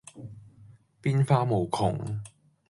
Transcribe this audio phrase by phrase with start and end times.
[0.99, 2.21] 變化無窮